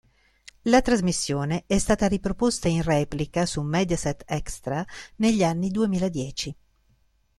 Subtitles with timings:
[0.63, 4.83] La trasmissione è stata riproposta in replica su Mediaset Extra
[5.17, 6.57] negli anni duemiladieci.